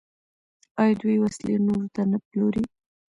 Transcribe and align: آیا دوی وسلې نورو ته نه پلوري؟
آیا 0.81 0.93
دوی 1.01 1.15
وسلې 1.19 1.55
نورو 1.67 1.87
ته 1.95 2.01
نه 2.11 2.17
پلوري؟ 2.25 2.63